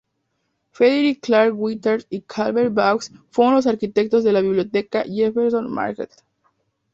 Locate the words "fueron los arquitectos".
3.29-4.23